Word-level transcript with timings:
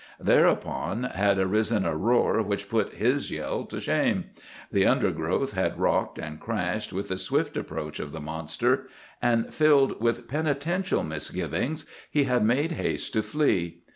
Thereupon 0.19 1.03
had 1.03 1.37
arisen 1.37 1.85
a 1.85 1.95
roar 1.95 2.41
which 2.41 2.71
put 2.71 2.93
his 2.95 3.29
yell 3.29 3.65
to 3.65 3.79
shame. 3.79 4.31
The 4.71 4.87
undergrowth 4.87 5.53
had 5.53 5.79
rocked 5.79 6.17
and 6.17 6.39
crashed 6.39 6.91
with 6.91 7.09
the 7.09 7.17
swift 7.17 7.55
approach 7.55 7.99
of 7.99 8.11
the 8.11 8.19
monster; 8.19 8.87
and, 9.21 9.53
filled 9.53 10.01
with 10.01 10.27
penitential 10.27 11.03
misgivings, 11.03 11.85
he 12.09 12.23
had 12.23 12.41
made 12.43 12.71
haste 12.71 13.13
to 13.13 13.21
flee. 13.21 13.83